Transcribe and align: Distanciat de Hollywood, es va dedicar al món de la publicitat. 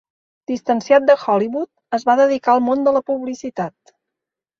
Distanciat 0.51 1.03
de 1.09 1.15
Hollywood, 1.23 1.69
es 1.97 2.05
va 2.11 2.15
dedicar 2.21 2.55
al 2.55 2.63
món 2.69 2.81
de 2.89 2.95
la 2.97 3.03
publicitat. 3.11 3.95